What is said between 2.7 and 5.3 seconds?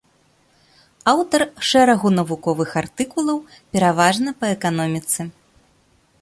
артыкулаў, пераважна па эканоміцы.